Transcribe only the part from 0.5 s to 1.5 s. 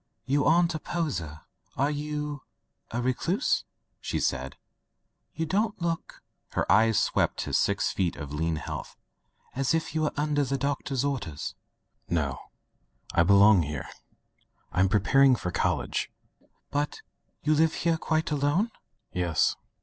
a poseur j